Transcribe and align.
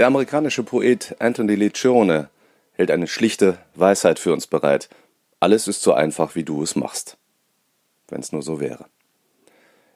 Der 0.00 0.06
amerikanische 0.06 0.62
Poet 0.62 1.14
Anthony 1.18 1.56
Lencioni 1.56 2.22
hält 2.72 2.90
eine 2.90 3.06
schlichte 3.06 3.58
Weisheit 3.74 4.18
für 4.18 4.32
uns 4.32 4.46
bereit. 4.46 4.88
Alles 5.40 5.68
ist 5.68 5.82
so 5.82 5.92
einfach, 5.92 6.34
wie 6.34 6.42
du 6.42 6.62
es 6.62 6.74
machst. 6.74 7.18
Wenn 8.08 8.20
es 8.20 8.32
nur 8.32 8.40
so 8.40 8.60
wäre. 8.60 8.86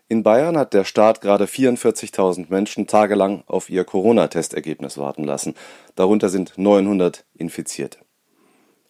In 0.08 0.22
Bayern 0.22 0.58
hat 0.58 0.74
der 0.74 0.84
Staat 0.84 1.22
gerade 1.22 1.46
44.000 1.46 2.48
Menschen 2.50 2.86
tagelang 2.86 3.44
auf 3.46 3.70
ihr 3.70 3.84
Corona-Testergebnis 3.84 4.98
warten 4.98 5.24
lassen. 5.24 5.54
Darunter 5.94 6.28
sind 6.28 6.58
900 6.58 7.24
Infizierte. 7.32 8.00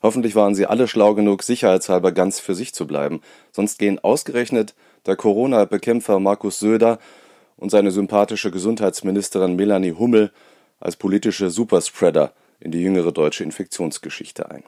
Hoffentlich 0.03 0.35
waren 0.35 0.57
sie 0.57 0.67
alle 0.67 0.89
schlau 0.89 1.15
genug, 1.15 1.45
sicherheitshalber 1.45 2.11
ganz 2.11 2.41
für 2.41 2.57
sich 2.57 2.75
zu 2.75 2.89
bleiben. 2.89 3.21
Sonst 3.53 3.79
gehen 3.79 4.01
ausgerechnet 4.01 4.75
der 5.07 5.15
Corona-Bekämpfer 5.15 6.19
Markus 6.19 6.59
Söder 6.59 6.99
und 7.57 7.71
seine 7.71 7.93
sympathische 7.93 8.51
Gesundheitsministerin 8.51 9.55
Melanie 9.55 9.93
Hummel 9.93 10.33
als 10.81 10.97
politische 10.97 11.51
Superspreader 11.51 12.33
in 12.61 12.71
die 12.71 12.81
jüngere 12.81 13.13
deutsche 13.13 13.45
Infektionsgeschichte 13.45 14.51
ein. 14.51 14.65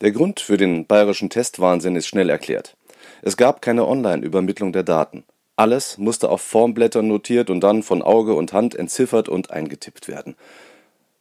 Der 0.00 0.10
Grund 0.10 0.40
für 0.40 0.56
den 0.56 0.86
bayerischen 0.86 1.30
Testwahnsinn 1.30 1.94
ist 1.94 2.08
schnell 2.08 2.28
erklärt. 2.28 2.76
Es 3.22 3.36
gab 3.36 3.62
keine 3.62 3.86
Online-Übermittlung 3.86 4.72
der 4.72 4.82
Daten. 4.82 5.24
Alles 5.54 5.96
musste 5.96 6.28
auf 6.28 6.40
Formblättern 6.40 7.06
notiert 7.06 7.50
und 7.50 7.60
dann 7.60 7.84
von 7.84 8.02
Auge 8.02 8.34
und 8.34 8.52
Hand 8.52 8.74
entziffert 8.74 9.28
und 9.28 9.52
eingetippt 9.52 10.08
werden. 10.08 10.34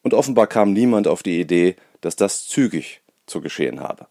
Und 0.01 0.15
offenbar 0.15 0.47
kam 0.47 0.73
niemand 0.73 1.07
auf 1.07 1.21
die 1.21 1.39
Idee, 1.39 1.75
dass 2.01 2.15
das 2.15 2.47
zügig 2.47 3.01
zu 3.27 3.41
geschehen 3.41 3.81
habe. 3.81 4.07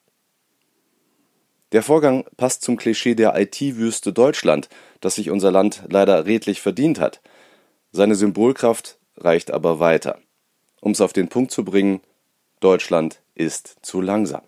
Der 1.73 1.83
Vorgang 1.83 2.25
passt 2.37 2.63
zum 2.63 2.77
Klischee 2.77 3.17
der 3.17 3.37
IT-Wüste 3.41 4.13
Deutschland, 4.13 4.69
das 5.01 5.17
sich 5.17 5.31
unser 5.31 5.51
Land 5.51 5.83
leider 5.89 6.27
redlich 6.27 6.61
verdient 6.61 7.01
hat. 7.01 7.21
Seine 7.91 8.15
Symbolkraft 8.15 9.00
reicht 9.23 9.51
aber 9.51 9.79
weiter. 9.81 10.19
Um 10.81 10.93
es 10.93 11.01
auf 11.01 11.13
den 11.13 11.29
Punkt 11.29 11.51
zu 11.51 11.65
bringen, 11.65 12.01
Deutschland 12.61 13.21
ist 13.35 13.77
zu 13.83 14.01
langsam. 14.01 14.43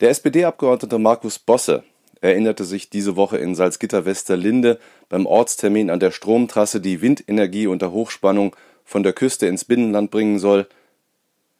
Der 0.00 0.10
SPD-Abgeordnete 0.10 0.98
Markus 0.98 1.38
Bosse 1.38 1.82
erinnerte 2.20 2.64
sich 2.64 2.90
diese 2.90 3.16
Woche 3.16 3.38
in 3.38 3.54
Salzgitter-Westerlinde 3.54 4.78
beim 5.08 5.26
Ortstermin 5.26 5.90
an 5.90 6.00
der 6.00 6.10
Stromtrasse, 6.10 6.80
die 6.80 7.00
Windenergie 7.00 7.66
unter 7.66 7.92
Hochspannung 7.92 8.54
von 8.84 9.02
der 9.02 9.12
Küste 9.12 9.46
ins 9.46 9.64
Binnenland 9.64 10.10
bringen 10.10 10.38
soll. 10.38 10.66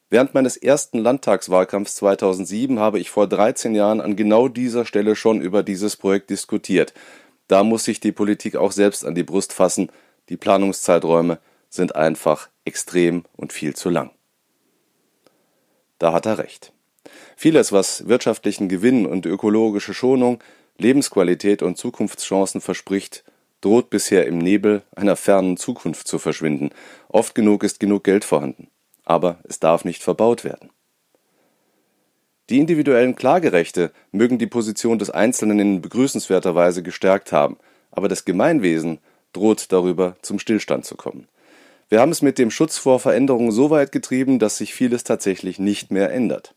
Während 0.09 0.33
meines 0.33 0.55
ersten 0.55 0.99
Landtagswahlkampfs 0.99 1.95
2007 1.97 2.79
habe 2.79 2.99
ich 2.99 3.09
vor 3.09 3.27
13 3.27 3.75
Jahren 3.75 4.01
an 4.01 4.15
genau 4.15 4.47
dieser 4.47 4.85
Stelle 4.85 5.15
schon 5.15 5.41
über 5.41 5.63
dieses 5.63 5.97
Projekt 5.97 6.29
diskutiert. 6.29 6.93
Da 7.47 7.63
muss 7.63 7.83
sich 7.83 7.99
die 7.99 8.11
Politik 8.11 8.55
auch 8.55 8.71
selbst 8.71 9.05
an 9.05 9.15
die 9.15 9.23
Brust 9.23 9.53
fassen. 9.53 9.89
Die 10.29 10.37
Planungszeiträume 10.37 11.39
sind 11.69 11.95
einfach 11.95 12.49
extrem 12.65 13.23
und 13.35 13.53
viel 13.53 13.75
zu 13.75 13.89
lang. 13.89 14.11
Da 15.99 16.13
hat 16.13 16.25
er 16.25 16.37
recht. 16.37 16.73
Vieles, 17.35 17.71
was 17.71 18.07
wirtschaftlichen 18.07 18.69
Gewinn 18.69 19.05
und 19.05 19.25
ökologische 19.25 19.93
Schonung, 19.93 20.43
Lebensqualität 20.77 21.61
und 21.61 21.77
Zukunftschancen 21.77 22.61
verspricht, 22.61 23.23
droht 23.61 23.89
bisher 23.89 24.27
im 24.27 24.37
Nebel 24.37 24.83
einer 24.95 25.15
fernen 25.15 25.57
Zukunft 25.57 26.07
zu 26.07 26.19
verschwinden. 26.19 26.69
Oft 27.07 27.33
genug 27.33 27.63
ist 27.63 27.79
genug 27.79 28.03
Geld 28.03 28.23
vorhanden, 28.23 28.69
aber 29.03 29.39
es 29.43 29.59
darf 29.59 29.85
nicht 29.85 30.03
verbaut 30.03 30.43
werden. 30.43 30.69
Die 32.49 32.59
individuellen 32.59 33.15
Klagerechte 33.15 33.91
mögen 34.11 34.37
die 34.37 34.47
Position 34.47 34.99
des 34.99 35.09
Einzelnen 35.09 35.59
in 35.59 35.81
begrüßenswerter 35.81 36.55
Weise 36.55 36.81
gestärkt 36.81 37.31
haben, 37.31 37.57
aber 37.91 38.07
das 38.07 38.23
Gemeinwesen 38.23 38.99
droht 39.33 39.71
darüber 39.71 40.15
zum 40.21 40.39
Stillstand 40.39 40.85
zu 40.85 40.95
kommen. 40.95 41.27
Wir 41.89 42.01
haben 42.01 42.11
es 42.11 42.21
mit 42.21 42.37
dem 42.37 42.51
Schutz 42.51 42.77
vor 42.77 42.99
Veränderungen 42.99 43.51
so 43.51 43.69
weit 43.69 43.91
getrieben, 43.91 44.39
dass 44.39 44.57
sich 44.57 44.73
vieles 44.73 45.03
tatsächlich 45.03 45.59
nicht 45.59 45.91
mehr 45.91 46.11
ändert. 46.11 46.53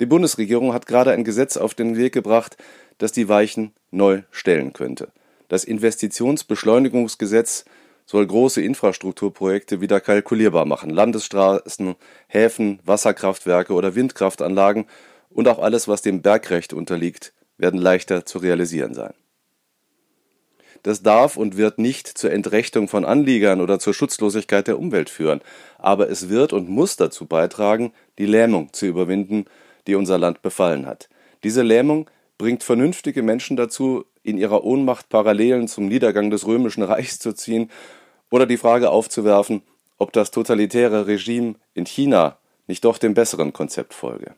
Die 0.00 0.06
Bundesregierung 0.06 0.72
hat 0.72 0.86
gerade 0.86 1.12
ein 1.12 1.24
Gesetz 1.24 1.56
auf 1.56 1.74
den 1.74 1.96
Weg 1.96 2.12
gebracht, 2.12 2.56
das 2.98 3.12
die 3.12 3.28
Weichen 3.28 3.72
neu 3.90 4.22
stellen 4.30 4.72
könnte. 4.72 5.12
Das 5.48 5.64
Investitionsbeschleunigungsgesetz 5.64 7.64
soll 8.06 8.26
große 8.26 8.62
Infrastrukturprojekte 8.62 9.80
wieder 9.80 10.00
kalkulierbar 10.00 10.64
machen. 10.64 10.90
Landesstraßen, 10.90 11.96
Häfen, 12.28 12.80
Wasserkraftwerke 12.84 13.72
oder 13.72 13.94
Windkraftanlagen 13.94 14.86
und 15.30 15.48
auch 15.48 15.58
alles, 15.58 15.88
was 15.88 16.02
dem 16.02 16.22
Bergrecht 16.22 16.72
unterliegt, 16.72 17.32
werden 17.58 17.80
leichter 17.80 18.26
zu 18.26 18.38
realisieren 18.38 18.94
sein. 18.94 19.14
Das 20.86 21.02
darf 21.02 21.36
und 21.36 21.56
wird 21.56 21.80
nicht 21.80 22.06
zur 22.06 22.30
Entrechtung 22.30 22.86
von 22.86 23.04
Anliegern 23.04 23.60
oder 23.60 23.80
zur 23.80 23.92
Schutzlosigkeit 23.92 24.68
der 24.68 24.78
Umwelt 24.78 25.10
führen, 25.10 25.40
aber 25.78 26.08
es 26.08 26.28
wird 26.28 26.52
und 26.52 26.68
muss 26.68 26.94
dazu 26.94 27.26
beitragen, 27.26 27.92
die 28.18 28.24
Lähmung 28.24 28.72
zu 28.72 28.86
überwinden, 28.86 29.46
die 29.88 29.96
unser 29.96 30.16
Land 30.16 30.42
befallen 30.42 30.86
hat. 30.86 31.08
Diese 31.42 31.62
Lähmung 31.62 32.08
bringt 32.38 32.62
vernünftige 32.62 33.24
Menschen 33.24 33.56
dazu, 33.56 34.04
in 34.22 34.38
ihrer 34.38 34.62
Ohnmacht 34.62 35.08
Parallelen 35.08 35.66
zum 35.66 35.88
Niedergang 35.88 36.30
des 36.30 36.46
römischen 36.46 36.84
Reichs 36.84 37.18
zu 37.18 37.32
ziehen 37.32 37.68
oder 38.30 38.46
die 38.46 38.56
Frage 38.56 38.90
aufzuwerfen, 38.90 39.62
ob 39.98 40.12
das 40.12 40.30
totalitäre 40.30 41.08
Regime 41.08 41.56
in 41.74 41.86
China 41.86 42.38
nicht 42.68 42.84
doch 42.84 42.98
dem 42.98 43.14
besseren 43.14 43.52
Konzept 43.52 43.92
folge. 43.92 44.36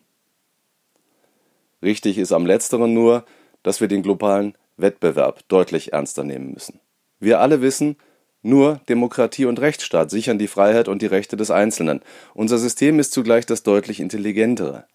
Richtig 1.83 2.17
ist 2.17 2.33
am 2.33 2.47
letzteren 2.47 2.95
nur, 2.95 3.27
dass 3.63 3.83
wir 3.83 3.89
den 3.89 4.03
globalen 4.03 4.57
Wettbewerb 4.79 5.47
deutlich 5.49 5.93
ernster 5.93 6.25
nehmen 6.25 6.53
müssen. 6.53 6.81
Wir 7.21 7.41
alle 7.41 7.61
wissen, 7.61 7.97
nur 8.43 8.81
Demokratie 8.89 9.45
und 9.45 9.61
Rechtsstaat 9.61 10.11
sichern 10.11 10.39
die 10.39 10.47
Freiheit 10.47 10.89
und 10.89 11.03
die 11.03 11.07
Rechte 11.07 11.37
des 11.37 11.51
Einzelnen. 11.51 12.01
Unser 12.35 12.59
System 12.59 12.99
ist 13.01 13.13
zugleich 13.13 13.47
das 13.47 13.63
deutlich 13.63 14.01
intelligentere. 14.01 14.87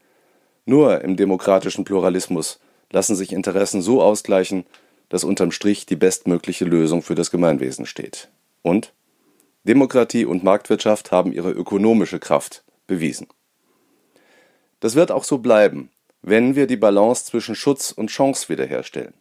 Nur 0.65 1.01
im 1.01 1.17
demokratischen 1.17 1.83
Pluralismus 1.83 2.59
lassen 2.91 3.15
sich 3.15 3.33
Interessen 3.33 3.81
so 3.81 4.01
ausgleichen, 4.01 4.65
dass 5.09 5.23
unterm 5.23 5.51
Strich 5.51 5.85
die 5.85 5.97
bestmögliche 5.97 6.65
Lösung 6.65 7.01
für 7.01 7.15
das 7.15 7.31
Gemeinwesen 7.31 7.85
steht. 7.85 8.29
Und 8.61 8.93
Demokratie 9.65 10.25
und 10.25 10.43
Marktwirtschaft 10.43 11.11
haben 11.11 11.33
ihre 11.33 11.51
ökonomische 11.51 12.19
Kraft 12.19 12.63
bewiesen. 12.87 13.27
Das 14.79 14.95
wird 14.95 15.11
auch 15.11 15.23
so 15.23 15.37
bleiben, 15.37 15.89
wenn 16.21 16.55
wir 16.55 16.67
die 16.67 16.77
Balance 16.77 17.25
zwischen 17.25 17.55
Schutz 17.55 17.91
und 17.91 18.09
Chance 18.09 18.49
wiederherstellen. 18.49 19.13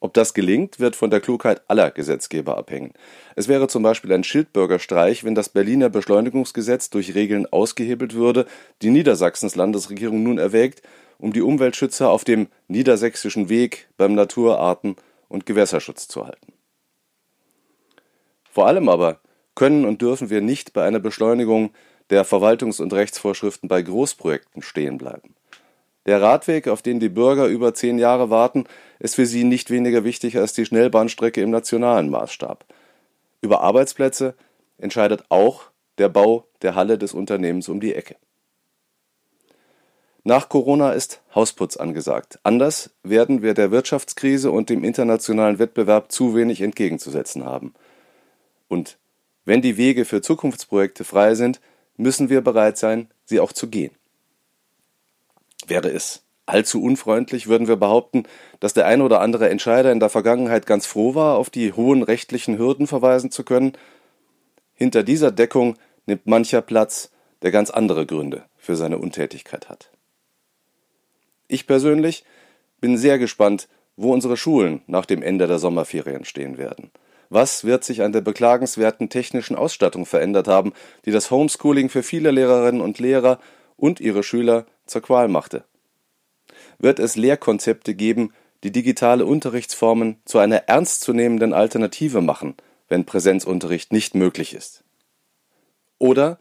Ob 0.00 0.14
das 0.14 0.32
gelingt, 0.32 0.78
wird 0.78 0.94
von 0.94 1.10
der 1.10 1.20
Klugheit 1.20 1.62
aller 1.66 1.90
Gesetzgeber 1.90 2.56
abhängen. 2.56 2.92
Es 3.34 3.48
wäre 3.48 3.66
zum 3.66 3.82
Beispiel 3.82 4.12
ein 4.12 4.22
Schildbürgerstreich, 4.22 5.24
wenn 5.24 5.34
das 5.34 5.48
Berliner 5.48 5.88
Beschleunigungsgesetz 5.88 6.90
durch 6.90 7.14
Regeln 7.14 7.46
ausgehebelt 7.46 8.14
würde, 8.14 8.46
die 8.80 8.90
Niedersachsens 8.90 9.56
Landesregierung 9.56 10.22
nun 10.22 10.38
erwägt, 10.38 10.82
um 11.18 11.32
die 11.32 11.42
Umweltschützer 11.42 12.10
auf 12.10 12.22
dem 12.22 12.46
niedersächsischen 12.68 13.48
Weg 13.48 13.88
beim 13.96 14.14
Naturarten- 14.14 14.96
und 15.28 15.46
Gewässerschutz 15.46 16.06
zu 16.06 16.26
halten. 16.26 16.52
Vor 18.50 18.66
allem 18.68 18.88
aber 18.88 19.20
können 19.56 19.84
und 19.84 20.00
dürfen 20.00 20.30
wir 20.30 20.40
nicht 20.40 20.72
bei 20.72 20.84
einer 20.84 21.00
Beschleunigung 21.00 21.70
der 22.10 22.24
Verwaltungs- 22.24 22.80
und 22.80 22.92
Rechtsvorschriften 22.92 23.68
bei 23.68 23.82
Großprojekten 23.82 24.62
stehen 24.62 24.96
bleiben. 24.96 25.34
Der 26.08 26.22
Radweg, 26.22 26.68
auf 26.68 26.80
den 26.80 27.00
die 27.00 27.10
Bürger 27.10 27.48
über 27.48 27.74
zehn 27.74 27.98
Jahre 27.98 28.30
warten, 28.30 28.64
ist 28.98 29.16
für 29.16 29.26
sie 29.26 29.44
nicht 29.44 29.68
weniger 29.68 30.04
wichtig 30.04 30.38
als 30.38 30.54
die 30.54 30.64
Schnellbahnstrecke 30.64 31.42
im 31.42 31.50
nationalen 31.50 32.08
Maßstab. 32.08 32.64
Über 33.42 33.60
Arbeitsplätze 33.60 34.34
entscheidet 34.78 35.24
auch 35.28 35.64
der 35.98 36.08
Bau 36.08 36.46
der 36.62 36.74
Halle 36.74 36.96
des 36.96 37.12
Unternehmens 37.12 37.68
um 37.68 37.78
die 37.78 37.94
Ecke. 37.94 38.16
Nach 40.24 40.48
Corona 40.48 40.92
ist 40.92 41.20
Hausputz 41.34 41.76
angesagt. 41.76 42.38
Anders 42.42 42.88
werden 43.02 43.42
wir 43.42 43.52
der 43.52 43.70
Wirtschaftskrise 43.70 44.50
und 44.50 44.70
dem 44.70 44.84
internationalen 44.84 45.58
Wettbewerb 45.58 46.10
zu 46.10 46.34
wenig 46.34 46.62
entgegenzusetzen 46.62 47.44
haben. 47.44 47.74
Und 48.66 48.96
wenn 49.44 49.60
die 49.60 49.76
Wege 49.76 50.06
für 50.06 50.22
Zukunftsprojekte 50.22 51.04
frei 51.04 51.34
sind, 51.34 51.60
müssen 51.98 52.30
wir 52.30 52.40
bereit 52.40 52.78
sein, 52.78 53.10
sie 53.26 53.40
auch 53.40 53.52
zu 53.52 53.68
gehen. 53.68 53.97
Wäre 55.68 55.90
es 55.90 56.24
allzu 56.46 56.82
unfreundlich, 56.82 57.46
würden 57.46 57.68
wir 57.68 57.76
behaupten, 57.76 58.24
dass 58.58 58.72
der 58.72 58.86
ein 58.86 59.02
oder 59.02 59.20
andere 59.20 59.50
Entscheider 59.50 59.92
in 59.92 60.00
der 60.00 60.08
Vergangenheit 60.08 60.66
ganz 60.66 60.86
froh 60.86 61.14
war, 61.14 61.36
auf 61.36 61.50
die 61.50 61.72
hohen 61.72 62.02
rechtlichen 62.02 62.58
Hürden 62.58 62.86
verweisen 62.86 63.30
zu 63.30 63.44
können. 63.44 63.72
Hinter 64.72 65.02
dieser 65.02 65.30
Deckung 65.30 65.76
nimmt 66.06 66.26
mancher 66.26 66.62
Platz, 66.62 67.10
der 67.42 67.50
ganz 67.50 67.70
andere 67.70 68.06
Gründe 68.06 68.44
für 68.56 68.76
seine 68.76 68.98
Untätigkeit 68.98 69.68
hat. 69.68 69.90
Ich 71.48 71.66
persönlich 71.66 72.24
bin 72.80 72.96
sehr 72.96 73.18
gespannt, 73.18 73.68
wo 73.96 74.12
unsere 74.12 74.36
Schulen 74.36 74.82
nach 74.86 75.06
dem 75.06 75.22
Ende 75.22 75.46
der 75.46 75.58
Sommerferien 75.58 76.24
stehen 76.24 76.56
werden. 76.56 76.90
Was 77.30 77.64
wird 77.64 77.84
sich 77.84 78.02
an 78.02 78.12
der 78.12 78.22
beklagenswerten 78.22 79.10
technischen 79.10 79.56
Ausstattung 79.56 80.06
verändert 80.06 80.48
haben, 80.48 80.72
die 81.04 81.10
das 81.10 81.30
Homeschooling 81.30 81.90
für 81.90 82.02
viele 82.02 82.30
Lehrerinnen 82.30 82.80
und 82.80 82.98
Lehrer 82.98 83.38
und 83.76 84.00
ihre 84.00 84.22
Schüler 84.22 84.66
zur 84.88 85.02
Qual 85.02 85.28
machte. 85.28 85.64
Wird 86.78 86.98
es 86.98 87.16
Lehrkonzepte 87.16 87.94
geben, 87.94 88.32
die 88.64 88.72
digitale 88.72 89.24
Unterrichtsformen 89.24 90.16
zu 90.24 90.38
einer 90.38 90.68
ernstzunehmenden 90.68 91.52
Alternative 91.52 92.20
machen, 92.20 92.56
wenn 92.88 93.04
Präsenzunterricht 93.04 93.92
nicht 93.92 94.14
möglich 94.14 94.54
ist? 94.54 94.84
Oder 95.98 96.38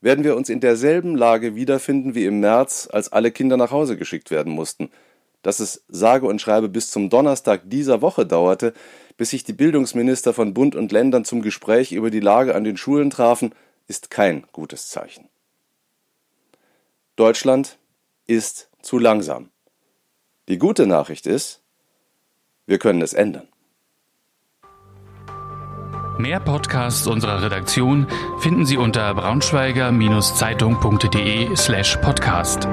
werden 0.00 0.24
wir 0.24 0.36
uns 0.36 0.48
in 0.48 0.60
derselben 0.60 1.16
Lage 1.16 1.54
wiederfinden 1.54 2.14
wie 2.14 2.26
im 2.26 2.40
März, 2.40 2.88
als 2.92 3.12
alle 3.12 3.30
Kinder 3.30 3.56
nach 3.56 3.70
Hause 3.70 3.96
geschickt 3.96 4.30
werden 4.30 4.52
mussten, 4.52 4.90
dass 5.42 5.60
es 5.60 5.84
sage 5.88 6.26
und 6.26 6.40
schreibe 6.40 6.68
bis 6.68 6.90
zum 6.90 7.10
Donnerstag 7.10 7.62
dieser 7.64 8.02
Woche 8.02 8.26
dauerte, 8.26 8.74
bis 9.16 9.30
sich 9.30 9.44
die 9.44 9.52
Bildungsminister 9.52 10.34
von 10.34 10.54
Bund 10.54 10.74
und 10.74 10.92
Ländern 10.92 11.24
zum 11.24 11.42
Gespräch 11.42 11.92
über 11.92 12.10
die 12.10 12.20
Lage 12.20 12.54
an 12.54 12.64
den 12.64 12.76
Schulen 12.76 13.10
trafen, 13.10 13.54
ist 13.86 14.10
kein 14.10 14.44
gutes 14.52 14.88
Zeichen. 14.88 15.28
Deutschland 17.16 17.78
ist 18.26 18.70
zu 18.82 18.98
langsam. 18.98 19.50
Die 20.48 20.58
gute 20.58 20.86
Nachricht 20.86 21.26
ist, 21.26 21.62
wir 22.66 22.78
können 22.78 23.02
es 23.02 23.12
ändern. 23.12 23.48
Mehr 26.18 26.40
Podcasts 26.40 27.06
unserer 27.06 27.42
Redaktion 27.42 28.08
finden 28.38 28.66
Sie 28.66 28.76
unter 28.76 29.14
braunschweiger-zeitung.de 29.14 31.56
slash 31.56 31.96
podcast. 31.98 32.66